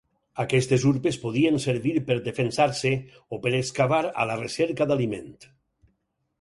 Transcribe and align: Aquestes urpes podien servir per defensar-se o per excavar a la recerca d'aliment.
Aquestes 0.43 0.85
urpes 0.91 1.19
podien 1.25 1.59
servir 1.65 1.93
per 2.07 2.17
defensar-se 2.29 2.95
o 3.37 3.41
per 3.45 3.55
excavar 3.61 4.03
a 4.25 4.29
la 4.33 4.41
recerca 4.43 4.93
d'aliment. 4.93 5.33